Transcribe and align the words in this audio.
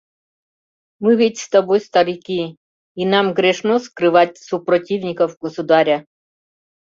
Мы 0.99 1.15
ведь 1.15 1.37
с 1.37 1.47
тобой 1.47 1.79
старики, 1.79 2.55
и 2.95 3.05
нам 3.05 3.35
грешно 3.35 3.77
скрывать 3.77 4.39
супротивников 4.39 5.37
государя. 5.39 6.07